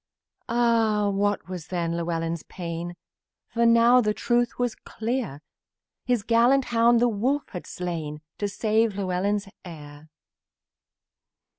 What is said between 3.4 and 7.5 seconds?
For now the truth was clear: The gallant hound the wolf